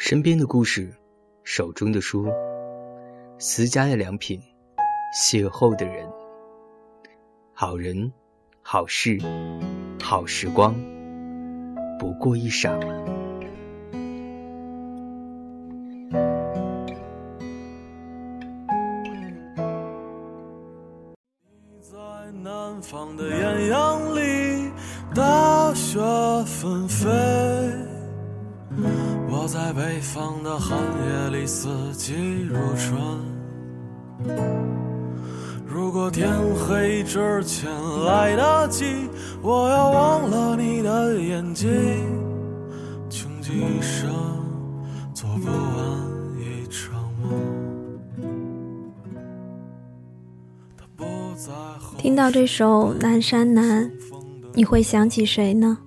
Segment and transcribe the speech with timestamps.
[0.00, 0.94] 身边的故事，
[1.42, 2.28] 手中的书，
[3.36, 4.40] 私家的良品，
[5.12, 6.08] 邂逅的人，
[7.52, 8.12] 好人，
[8.62, 9.18] 好事，
[10.00, 10.72] 好时光，
[11.98, 12.78] 不过一晌。
[31.98, 32.96] 里，四季如春。
[35.66, 37.68] 如果天黑之前
[38.04, 39.08] 来得及，
[39.42, 41.68] 我要忘了你的眼睛，
[43.10, 44.08] 穷极一生
[45.12, 45.56] 做不完
[46.38, 47.32] 一场梦。
[51.98, 53.84] 听到这首《南山南》，
[54.54, 55.78] 你会想起谁呢？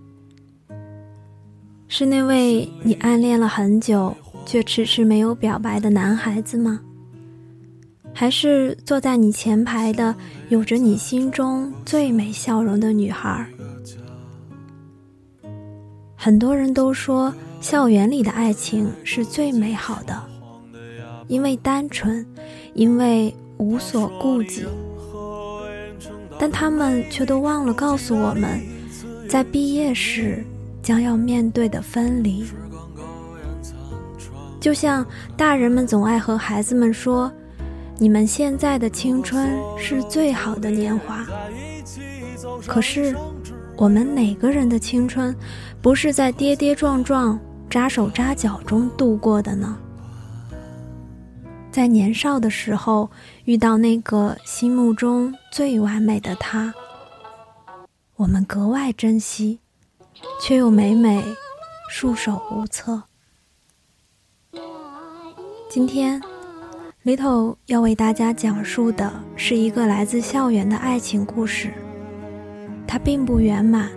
[1.87, 6.79] 是那位你暗恋了很久却迟迟没有表白的男孩子吗？
[8.13, 10.13] 还是坐在你前排的
[10.49, 13.47] 有着你心中最美笑容的女孩？
[16.15, 20.21] 很多人都说，校园里的爱情是最美好的，
[21.27, 22.25] 因为单纯，
[22.73, 24.65] 因为无所顾忌。
[26.37, 28.59] 但他们却都忘了告诉我们，
[29.29, 30.43] 在毕业时
[30.83, 32.43] 将要面对的分离。
[34.61, 37.29] 就像大人们总爱和孩子们说
[37.97, 41.25] ：“你们现在的青春是最好的年华。”
[42.67, 43.15] 可是，
[43.75, 45.35] 我们哪个人的青春，
[45.81, 47.39] 不是在跌跌撞撞、
[47.69, 49.75] 扎手扎脚中度过的呢？
[51.71, 53.09] 在年少的时候
[53.45, 56.71] 遇到那个心目中最完美的他，
[58.17, 59.59] 我们格外珍惜，
[60.39, 61.23] 却又每每
[61.89, 63.01] 束手无策。
[65.73, 66.21] 今天
[67.05, 71.69] ，Little 要为大家讲述的是一个来自校园的爱情故事。
[72.85, 73.87] 它并不圆满，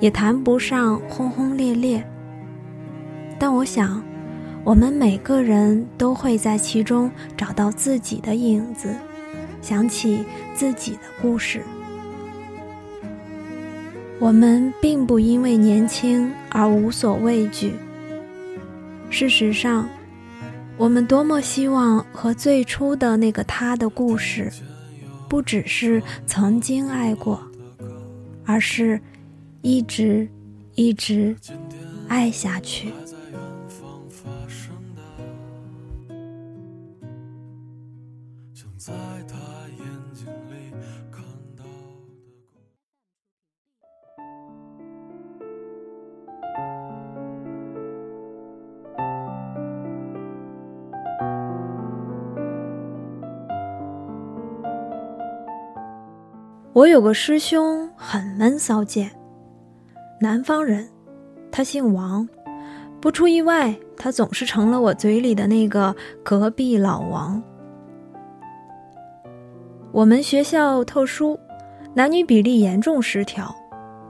[0.00, 2.04] 也谈不上轰轰烈烈，
[3.38, 4.02] 但我想。
[4.64, 8.92] 我们每个人都会在其中找到自己的影子，
[9.62, 11.62] 想起自己的故事。
[14.18, 17.74] 我们并不因为年轻而无所畏惧。
[19.10, 19.88] 事实上，
[20.80, 24.50] 我们多么希望和最初的那个他的故事，
[25.28, 27.38] 不只是曾经爱过，
[28.46, 28.98] 而是
[29.60, 30.26] 一直
[30.76, 31.36] 一直
[32.08, 32.90] 爱下去。
[56.72, 59.10] 我有个师兄很闷骚贱，
[60.20, 60.88] 南方人，
[61.50, 62.28] 他姓王，
[63.00, 67.42] 不出意外，他总是成了我嘴里的那个隔壁老王。
[69.90, 71.36] 我们学校特殊，
[71.92, 73.52] 男女比例严重失调，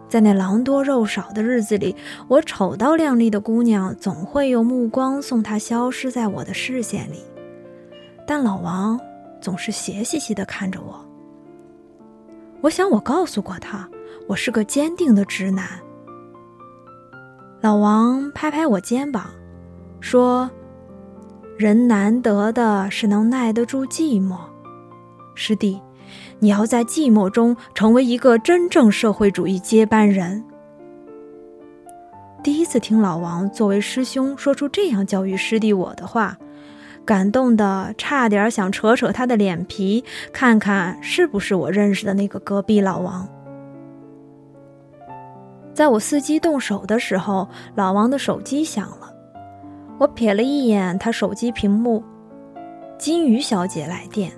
[0.06, 1.96] 在那狼多肉少的日子里，
[2.28, 7.24] 我丑到靓丽的姑娘总会用目光送她消失在我的视线里，
[8.26, 9.00] 但老王
[9.40, 11.09] 总是斜兮兮地看着我。
[12.62, 13.88] 我想我告诉过他，
[14.26, 15.66] 我是个坚定的直男。
[17.62, 19.30] 老王拍拍我肩膀，
[20.00, 20.50] 说
[21.56, 24.36] ：“人难得的是能耐得住寂寞。”
[25.34, 25.80] 师弟，
[26.38, 30.44] 你要在寂寞中成为一个真正社会主义接班人。
[32.42, 36.36] 第一次听老王作为师兄说出这样教育师弟我的话，
[37.04, 43.28] 感动的差点想扯扯他的脸皮，看看是不是我认识的那个隔壁老王。
[45.72, 49.12] 在我伺机动手的时候，老王的手机响了，
[49.98, 52.02] 我瞥了一眼他手机屏幕，
[52.98, 54.30] 金鱼小姐来电。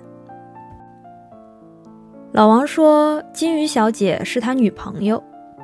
[2.31, 5.21] 老王说：“金鱼小姐是他女朋友，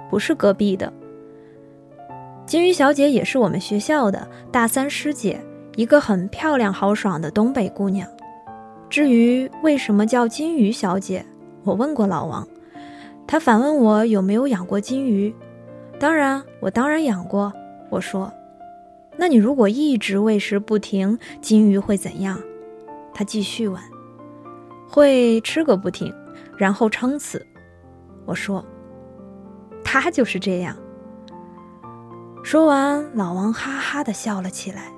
[0.09, 0.91] 不是隔壁的。
[2.45, 5.39] 金鱼小姐也是我们学校的大三师姐，
[5.79, 8.05] 一个很漂亮豪爽的东北姑娘。
[8.89, 11.25] 至于为什么叫金鱼小姐，
[11.63, 12.45] 我问过老王，
[13.25, 15.33] 他反问我有没有养过金鱼。
[15.97, 17.53] 当然，我当然养过。
[17.89, 18.29] 我说，
[19.15, 22.37] 那你如果一直喂食不停，金鱼会怎样？
[23.13, 23.81] 他继续问，
[24.85, 26.13] 会吃个不停。”
[26.59, 27.47] 然后撑死，
[28.25, 28.65] 我说，
[29.81, 30.75] 他就是这样。
[32.43, 34.91] 说完，老王哈哈的笑了起来。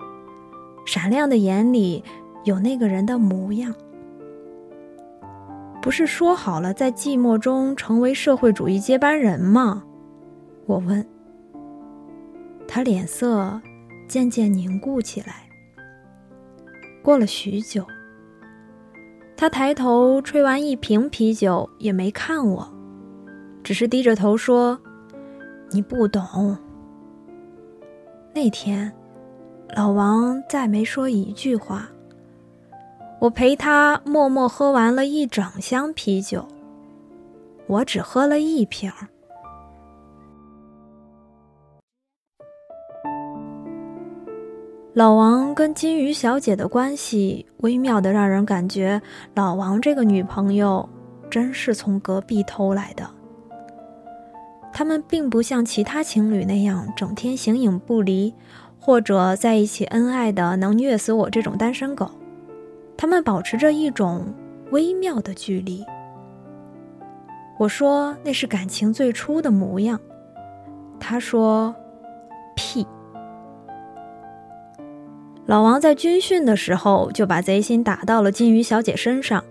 [0.86, 2.04] 闪亮的眼里
[2.44, 3.74] 有那个人的模样。
[5.82, 9.84] 不是说好了在寂寞中成为社会主义接班人吗？
[10.66, 11.06] 我问。
[12.68, 13.60] 他脸色
[14.08, 15.50] 渐渐凝固起来。
[17.04, 17.84] 过了许久，
[19.36, 22.72] 他抬头吹完一瓶啤酒，也没看我，
[23.64, 24.80] 只是低着头说
[25.72, 26.56] ：“你不懂。”
[28.34, 28.94] 那天，
[29.74, 31.90] 老王再没说一句话。
[33.20, 36.46] 我陪他默默喝完了一整箱啤酒，
[37.68, 38.92] 我只喝了一瓶。
[44.94, 49.02] 老王跟金鱼小姐的关系微妙的让人感觉，
[49.36, 50.90] 老王这个女朋友
[51.30, 53.10] 真是从隔壁偷来的。
[54.74, 58.34] 他们并不像其他情侣那样整天形影不离，
[58.82, 62.12] 或者在一起恩爱的能虐死我这种单身狗。
[62.98, 64.34] 他们保持着一种
[64.72, 65.86] 微妙的距离。
[67.60, 70.00] 我说那是感情最初的模样。
[71.00, 71.76] 他说
[72.58, 72.86] ：“屁。”
[75.48, 79.44] 老王在军训的时候就把贼心打到了金鱼小姐身上，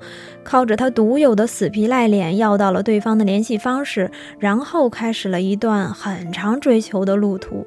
[0.42, 7.66] 靠着他独有的死皮赖脸要到了对方的联系方式，然后开始了一段很长追求的路途。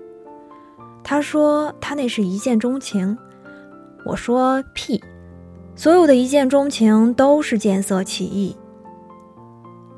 [1.04, 3.18] 他说他那是一见钟情。
[4.06, 5.04] 我说屁。
[5.76, 8.56] 所有的一见钟情都是见色起意。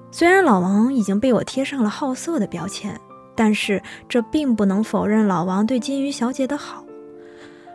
[0.09, 2.97] 虽然老王已经被我贴上了好色的标签，
[3.35, 6.85] 但是这并不能否认老王对金鱼小姐的好。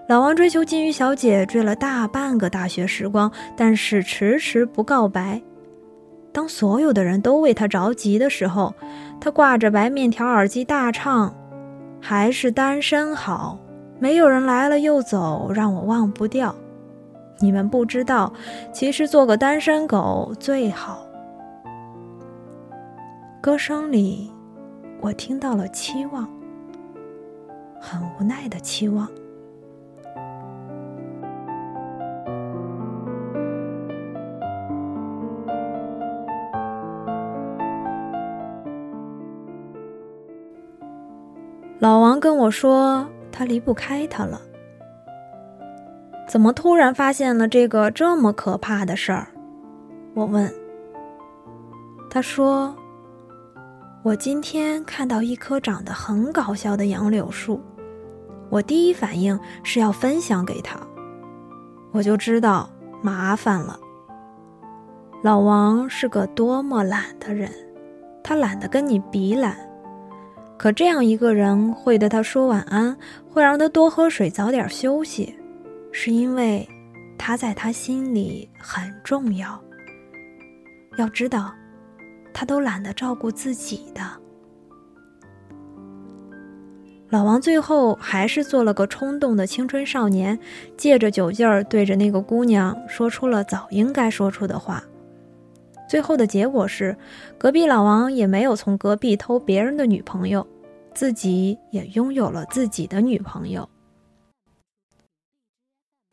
[0.08, 5.40] 老王追求金鱼小姐追了大半个大学时光，但是迟迟不告白。
[6.32, 8.74] 当所有的人都为他着急的时候，
[9.20, 11.34] 他挂着白面条耳机大唱
[12.00, 13.58] ：“还是单身好，
[13.98, 16.54] 没有人来了又走，让我忘不掉。”
[17.42, 18.32] 你们不知道，
[18.70, 21.06] 其实做个单身狗最好。
[23.40, 24.30] 歌声里，
[25.00, 26.28] 我听到了期望，
[27.80, 29.08] 很无奈的期望。
[41.80, 44.38] 老王跟我说，他离不开他了。
[46.28, 49.26] 怎么突然发现了这个这么可怕的事儿？
[50.14, 50.52] 我问。
[52.10, 52.76] 他说
[54.04, 57.58] ：“我今天看到一棵长得很搞笑的杨柳树，
[58.50, 60.78] 我第一反应是要分享给他，
[61.92, 62.68] 我就知道
[63.00, 63.80] 麻烦了。
[65.22, 67.50] 老王是个多么懒的人，
[68.22, 69.56] 他懒得跟你比懒，
[70.60, 72.94] 可这样一个人会对他说晚安，
[73.30, 75.34] 会让他多喝水，早点休息。”
[75.90, 76.68] 是因为
[77.16, 79.58] 他在他心里很重要。
[80.98, 81.50] 要知道，
[82.34, 84.02] 他都懒得照顾自己的。
[87.08, 90.38] 老王最后还是做了个冲动的青春少年，
[90.76, 94.84] 借着酒劲儿对着那个姑娘说出了早应该说出的话。
[95.90, 96.96] 最后的结果是，
[97.36, 100.46] 隔壁老王也没有从隔壁偷别人的女朋友，
[100.94, 103.68] 自己也拥有了自己的女朋友。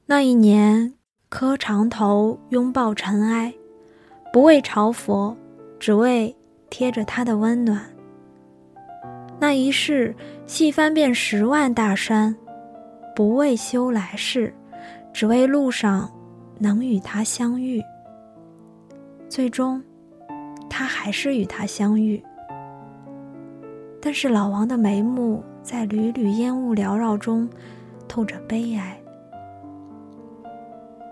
[0.07, 0.95] 那一年，
[1.29, 3.53] 磕长头，拥抱尘埃，
[4.33, 5.37] 不为朝佛，
[5.77, 6.35] 只为
[6.71, 7.79] 贴着他的温暖。
[9.39, 10.15] 那一世，
[10.47, 12.35] 细翻遍十万大山，
[13.15, 14.51] 不为修来世，
[15.13, 16.11] 只为路上
[16.57, 17.79] 能与他相遇。
[19.29, 19.81] 最终，
[20.69, 22.21] 他还是与他相遇。
[24.01, 27.49] 但是老王的眉目在缕缕烟雾缭绕中，
[28.07, 28.97] 透着悲哀。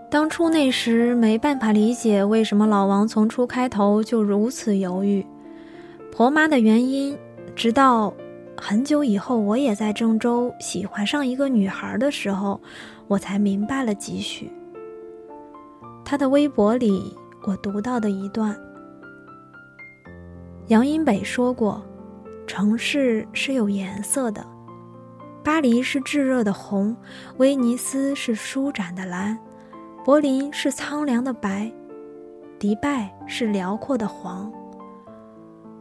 [0.08, 5.26] 当初那时没办法理解为什么老王从初开头就如此犹豫，
[6.10, 7.18] 婆妈的原因，
[7.54, 8.14] 直到
[8.56, 12.58] 很久以后我也在郑州喜欢上一个女孩的时候，
[13.08, 14.50] 我才明白了几许。
[16.04, 17.14] 他的微博里
[17.46, 18.58] 我读到的一段，
[20.66, 21.80] 杨荫北说过，
[22.44, 24.44] 城市是有颜色的，
[25.44, 26.96] 巴黎是炙热的红，
[27.36, 29.38] 威尼斯是舒展的蓝。
[30.04, 31.72] 柏林是苍凉的白，
[32.58, 34.52] 迪拜是辽阔的黄，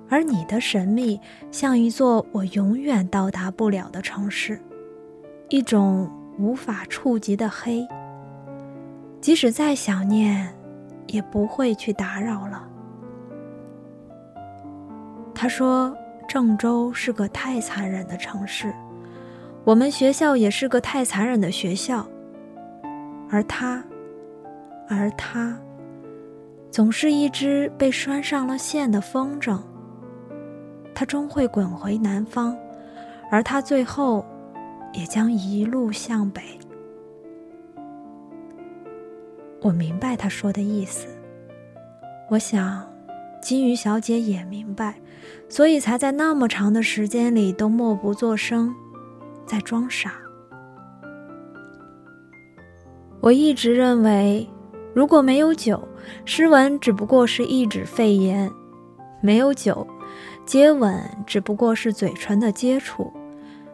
[0.08, 1.20] 而你的神秘
[1.50, 4.62] 像一座我永远到达不了的城市，
[5.50, 6.08] 一种
[6.38, 7.88] 无法触及的黑。
[9.20, 10.56] 即使再想念，
[11.08, 12.68] 也不会去打扰了。
[15.34, 15.96] 他说
[16.28, 18.74] ：“郑州是个太残忍的城市，
[19.64, 22.06] 我们学校也是个太残忍的学校。”
[23.30, 23.84] 而他，
[24.88, 25.58] 而他，
[26.72, 29.60] 总是一只被拴上了线的风筝。
[30.94, 32.56] 它终会滚回南方，
[33.30, 34.26] 而他最后
[34.94, 36.42] 也将一路向北。
[39.66, 41.08] 我明白他说的意思。
[42.30, 42.88] 我想，
[43.42, 44.94] 金鱼小姐也明白，
[45.50, 48.72] 所以才在那么长的时间里都默不作声，
[49.44, 50.14] 在装傻。
[53.22, 54.48] 我一直认为，
[54.94, 55.82] 如果没有酒，
[56.26, 58.48] 诗文只不过是一纸肺炎；
[59.20, 59.88] 没有酒。
[60.46, 63.12] 接吻只不过是嘴唇的接触，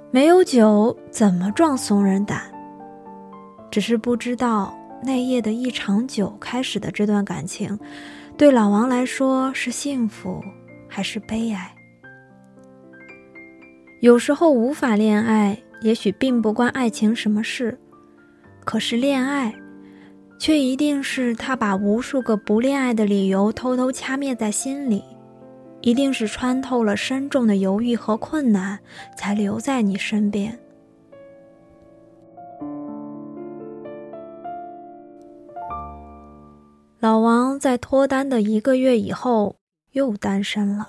[0.10, 2.44] 没有酒怎么壮怂人胆？
[3.70, 7.78] 只是不知道那夜的一场酒开始的这段感情，
[8.38, 10.42] 对老王来说是幸福
[10.88, 11.74] 还是悲哀？
[14.02, 17.80] 有时候无法恋爱，也许并不关爱情什么事，
[18.64, 19.54] 可是恋爱，
[20.40, 25.04] 却一定是他把无数个不恋爱的理由偷偷掐灭在心里。
[25.82, 28.78] 一定是穿透了深重的犹豫和困难，
[29.18, 30.56] 才留在你身边。
[37.02, 39.56] 老王在脱单的一个月以后
[39.94, 40.88] 又单身了。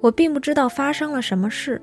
[0.00, 1.78] 我并不知道发生了什么事，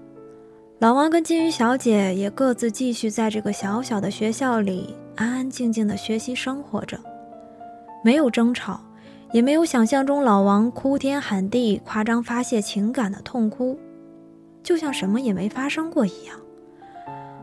[0.79, 6.99] 老王跟金鱼小姐也各自继续在这个小小的学校里安安静静的学习生活着，
[8.03, 8.81] 没有争吵。
[9.31, 13.77] 也没有想象中老王哭天喊地、夸张发泄情感的痛哭，
[14.63, 16.39] 就像什么也没发生过一样。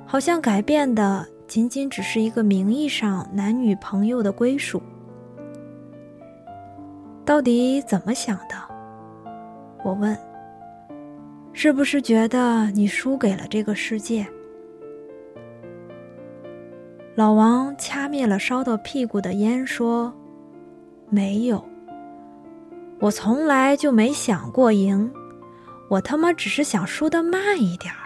[0.07, 4.83] 好像改变的仅仅只是一个名义上男女朋友的归属。
[7.27, 8.57] 到底怎么想的？
[9.85, 10.17] 我问。
[11.53, 14.27] 是不是觉得你输给了这个世界？
[17.17, 20.11] 老王掐灭了烧到屁股的烟，说
[21.11, 21.63] ：“没有。”
[22.99, 25.13] 我从来就没想过赢，
[25.91, 28.01] 我他妈只是想输的慢一点儿。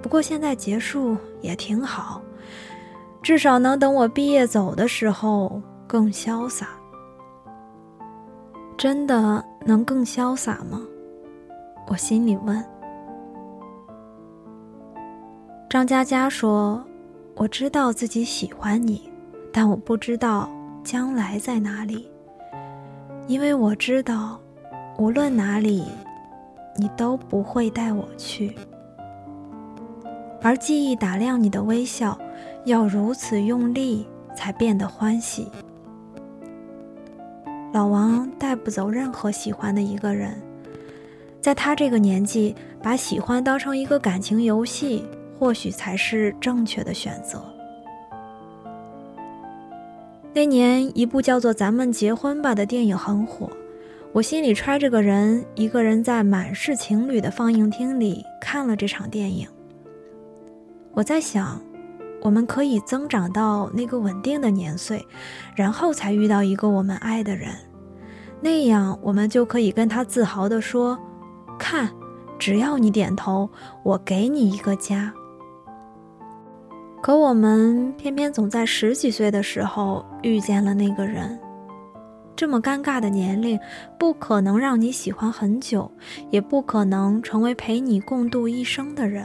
[0.00, 2.20] 不过现在结束也挺好，
[3.22, 6.68] 至少能等我毕业走的时候更潇洒。
[8.76, 10.80] 真的能更潇洒吗？
[11.88, 12.64] 我心里问。
[15.68, 16.82] 张嘉佳说
[17.34, 19.10] ：“我知道自己喜欢你，
[19.52, 20.48] 但我不知道
[20.82, 22.10] 将来在哪里。”
[23.26, 24.40] 因为我知道，
[24.96, 25.84] 无论哪里，
[26.76, 28.54] 你都不会带我去。
[30.40, 32.18] 而记忆打量你的微笑，
[32.64, 35.48] 要如此用力才变得欢喜。
[37.72, 40.40] 老王带不走任何喜欢的一个人，
[41.40, 45.04] 在他这个年纪，把喜欢当成一个感情游戏，
[45.38, 47.42] 或许才是正确的选择。
[50.32, 53.50] 那年，一部叫做《咱们结婚吧》的电影很火，
[54.12, 59.48] 我心里揣着个人，一个人在满是情侣的放映厅里看了这场电影。
[60.98, 61.60] 我在想，
[62.22, 65.06] 我们可以增长到那个稳定的年岁，
[65.54, 67.54] 然后才遇到一个我们爱的人，
[68.40, 70.98] 那样我们就可以跟他自豪地说
[71.56, 71.88] ：“看，
[72.36, 73.48] 只要你点头，
[73.84, 75.14] 我给你一个家。”
[77.00, 81.38] 可我们偏偏总在十几岁的时候遇见了那个人，
[82.34, 83.56] 这么尴尬的年龄，
[84.00, 85.88] 不可能让你喜欢很久，
[86.30, 89.24] 也不可能成为陪你共度一生的人。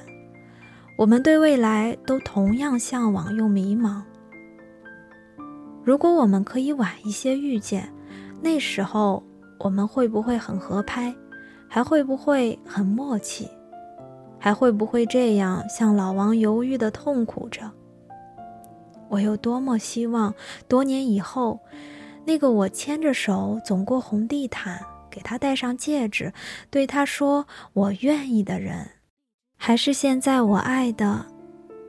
[0.96, 4.02] 我们对未来都同样向往又迷茫。
[5.84, 7.92] 如果我们可以晚一些遇见，
[8.42, 9.22] 那时候
[9.60, 11.14] 我们会不会很合拍，
[11.68, 13.50] 还会不会很默契？
[14.40, 17.72] 还会不会这样像老王犹豫的痛苦着？
[19.10, 20.34] 我又多么希望
[20.68, 21.60] 多年以后，
[22.26, 26.32] 那个我牵着手走过红地毯，给他戴上戒指，
[26.70, 28.90] 对他说“我愿意”的人，
[29.66, 31.26] 还是现在我爱的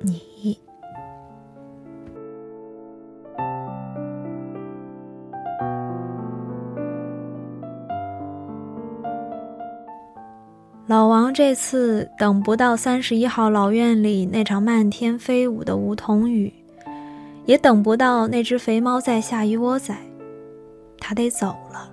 [0.00, 0.56] 你。
[10.86, 16.54] 老王这次等不到三十一号老院里那场漫天飞舞的梧桐雨，
[17.44, 19.96] 也等不到那只肥猫在下一窝崽，
[21.00, 21.90] 他得走了，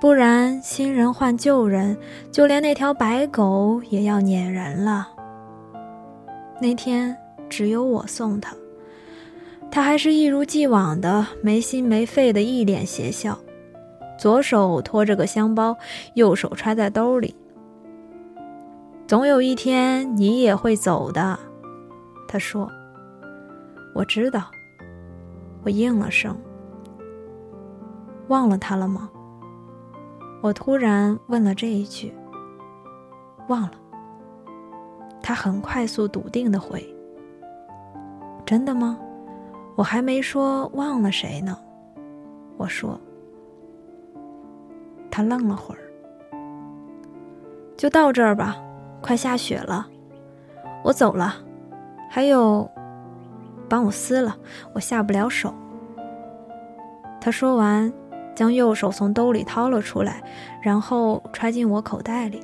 [0.00, 1.94] 不然新人换旧人，
[2.32, 5.06] 就连那条白狗也要撵人了。
[6.58, 7.14] 那天
[7.50, 8.54] 只有我送他，
[9.70, 13.38] 他还是一如既往的没心没肺的一脸邪笑，
[14.18, 15.76] 左手托着个香包，
[16.14, 17.34] 右手揣在兜里。
[19.06, 21.38] 总有一天你也会走的，
[22.26, 22.66] 他说。
[23.94, 24.44] 我知道。
[25.62, 26.34] 我应了声。
[28.28, 29.10] 忘了他了吗？
[30.42, 32.14] 我突然问了这一句。
[33.48, 33.72] 忘了。
[35.22, 36.82] 他很快速、笃定的回
[38.46, 38.98] ：“真的吗？
[39.76, 41.58] 我还没说忘了谁呢。”
[42.56, 42.98] 我说。
[45.10, 45.80] 他愣了会儿。
[47.76, 48.56] 就到这儿吧，
[49.02, 49.86] 快下雪了，
[50.84, 51.34] 我走了。
[52.08, 52.68] 还有，
[53.68, 54.36] 帮我撕了，
[54.74, 55.52] 我下不了手。
[57.20, 57.92] 他说完，
[58.40, 60.22] 将右手从兜里掏了出来，
[60.62, 62.40] 然后揣进我口袋里。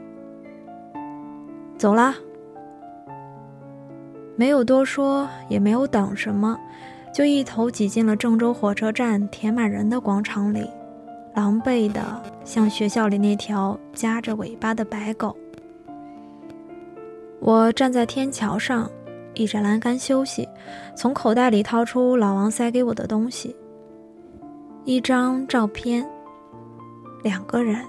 [1.79, 2.15] 走啦。
[4.37, 6.61] 没有多说，也没有等什么，
[7.15, 10.69] 就一头挤进了郑州火车站填满人的广场里，
[11.35, 12.03] 狼狈的
[12.45, 15.35] 像学校里那条夹着尾巴的白狗。
[17.41, 18.91] 我站在天桥上，
[19.33, 20.47] 倚着栏杆休息，
[20.95, 23.57] 从口袋里掏出老王塞给我的东西——
[24.89, 26.09] 一张照片，
[27.25, 27.85] 两个人。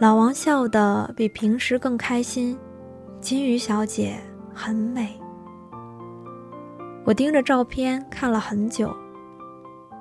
[0.00, 2.58] 老王笑得比平时更开心，
[3.20, 4.18] 金鱼小姐。
[4.52, 5.18] 很美。
[7.04, 8.92] 我盯着照片看了很久。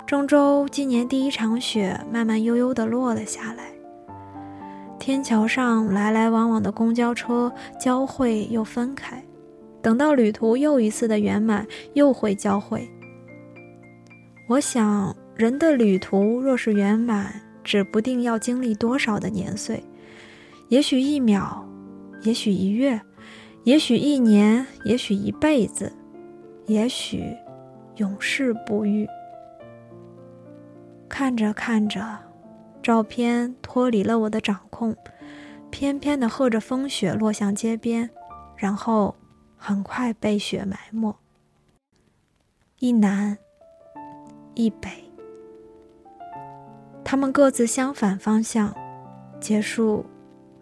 [0.07, 3.71] 郑州今年第一场雪慢慢悠悠地落了下来。
[4.97, 9.23] 天桥上来来往往的公交车交汇又分开，
[9.79, 12.89] 等到旅途又一次的圆满，又会交汇。
[14.49, 19.83] 我想，人的旅途若是圆满，指不定要经历多少的年岁，
[20.67, 21.65] 也许一秒，
[22.21, 23.01] 也许一月。
[23.63, 25.91] 也许一年，也许一辈子，
[26.67, 27.35] 也许
[27.95, 29.07] 永世不遇。
[31.09, 32.19] 看着看着，
[32.83, 34.95] 照片脱离了我的掌控，
[35.71, 38.07] 翩翩的和着风雪落向街边，
[38.55, 39.15] 然后
[39.57, 41.15] 很快被雪埋没。
[42.77, 43.35] 一南
[44.53, 44.89] 一北，
[47.03, 48.73] 他们各自相反方向，
[49.39, 50.05] 结束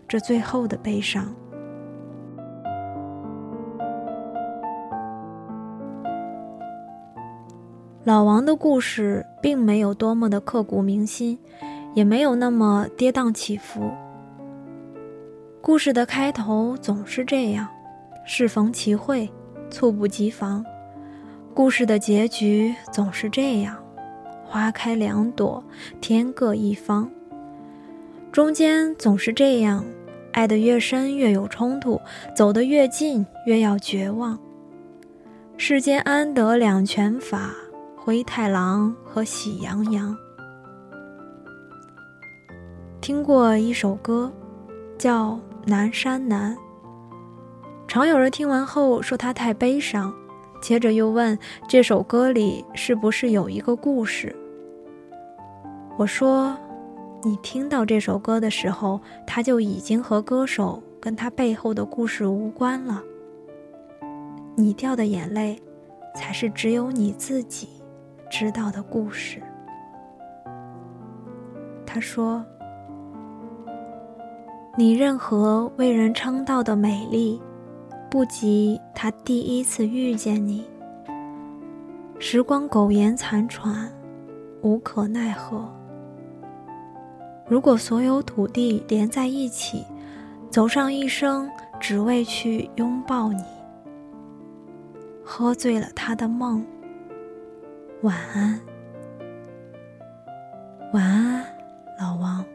[0.08, 1.34] 这最后的悲伤。
[8.04, 11.38] 老王的故事并没有多么的刻骨铭心，
[11.94, 13.92] 也没有那么跌宕起伏。
[15.62, 17.68] 故事的开头总是这样，
[18.26, 19.30] 适逢其会，
[19.70, 20.64] 猝不及防；
[21.54, 23.78] 故事的结局总是这样，
[24.50, 25.64] 花开两朵，
[26.02, 27.08] 天各一方。
[28.32, 29.86] 中间总是这样，
[30.32, 32.02] 爱得越深越有冲突，
[32.36, 34.40] 走得越近越要绝望。
[35.56, 37.52] 世间安得两全法？
[37.96, 40.18] 灰太狼和喜羊羊。
[43.02, 44.32] 听过一首歌，
[44.98, 45.34] 叫
[45.66, 46.56] 《南山南》。
[47.88, 50.12] 常有人听完后说它太悲伤，
[50.60, 54.36] 接着又问这首歌里是不是有一个故事。
[56.00, 56.56] 我说，
[57.22, 63.04] 你听到这首歌的时候，它就已经和歌手跟他背后的故事无关了。
[64.56, 65.62] 你掉的眼泪，
[66.16, 67.68] 才是只有你自己。
[68.32, 69.42] 知道的故事。
[71.86, 72.46] 他说
[74.78, 77.42] ：“你任何为人称道的美丽，
[78.10, 80.64] 不及他第一次遇见你。
[82.20, 83.92] 时光苟延残喘，
[84.62, 85.70] 无可奈何。
[87.50, 89.84] 如果所有土地连在一起，
[90.52, 93.44] 走上一生，只为去拥抱你，
[95.26, 96.64] 喝醉了他的梦。”
[98.04, 98.60] 晚安，
[100.94, 101.44] 晚安，
[102.00, 102.46] 老王。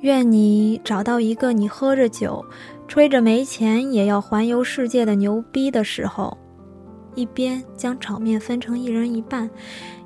[0.00, 2.44] 愿你找到一个你喝着酒、
[2.88, 6.36] 吹着没钱也要环游世界的牛逼的时候，
[7.14, 9.48] 一边将炒面分成一人一半，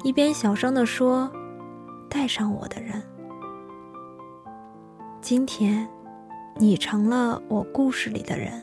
[0.03, 1.31] 一边小声地说
[2.09, 3.03] ：“带上我的人。”
[5.21, 5.89] 今天，
[6.57, 8.63] 你成了我故事里的人，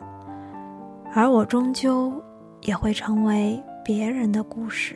[1.14, 2.14] 而我终究
[2.62, 3.64] 也会成为。
[3.86, 4.96] 别人的故事。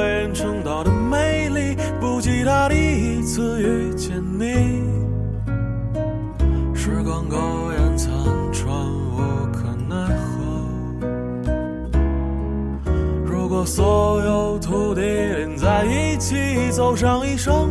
[3.33, 4.83] 次遇见你。
[6.75, 7.37] 时光苟
[7.71, 8.11] 延残
[8.51, 9.19] 喘，无
[9.53, 10.43] 可奈何。
[13.23, 16.35] 如果所有土地连在一起，
[16.71, 17.70] 走上一生，